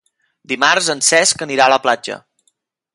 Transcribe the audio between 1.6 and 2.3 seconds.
a la platja.